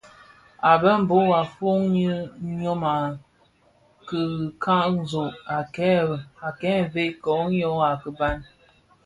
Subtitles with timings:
[0.69, 2.05] A mbembo a foňi
[2.57, 2.95] ňyon a
[4.07, 5.33] kikanzog
[6.47, 8.37] a kè vëg koň ňyô a kiban.